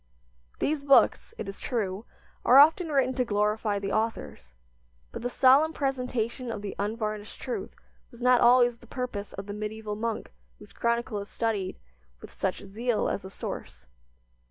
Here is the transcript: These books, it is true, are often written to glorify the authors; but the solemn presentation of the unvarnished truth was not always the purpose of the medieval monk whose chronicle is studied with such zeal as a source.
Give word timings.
These 0.57 0.83
books, 0.83 1.35
it 1.37 1.47
is 1.47 1.59
true, 1.59 2.05
are 2.43 2.57
often 2.57 2.87
written 2.89 3.13
to 3.13 3.23
glorify 3.23 3.77
the 3.77 3.91
authors; 3.91 4.55
but 5.11 5.21
the 5.21 5.29
solemn 5.29 5.73
presentation 5.73 6.49
of 6.51 6.63
the 6.63 6.75
unvarnished 6.79 7.39
truth 7.39 7.75
was 8.09 8.19
not 8.19 8.41
always 8.41 8.77
the 8.77 8.87
purpose 8.87 9.31
of 9.33 9.45
the 9.45 9.53
medieval 9.53 9.95
monk 9.95 10.31
whose 10.57 10.73
chronicle 10.73 11.19
is 11.19 11.29
studied 11.29 11.77
with 12.19 12.33
such 12.33 12.65
zeal 12.65 13.07
as 13.09 13.23
a 13.23 13.29
source. 13.29 13.85